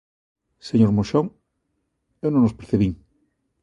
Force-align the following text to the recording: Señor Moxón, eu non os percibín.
Señor 0.69 0.91
Moxón, 0.97 1.25
eu 2.23 2.29
non 2.31 2.45
os 2.47 2.57
percibín. 2.59 2.93